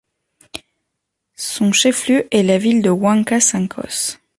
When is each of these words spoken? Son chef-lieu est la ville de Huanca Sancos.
Son 1.37 1.71
chef-lieu 1.73 2.27
est 2.35 2.41
la 2.41 2.57
ville 2.57 2.81
de 2.81 2.89
Huanca 2.89 3.39
Sancos. 3.39 4.17